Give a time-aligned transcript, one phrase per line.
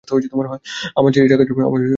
[0.97, 1.89] আমার ছেলে এই টাকার জন্য মরেছে।